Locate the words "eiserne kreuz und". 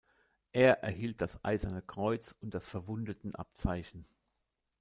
1.45-2.55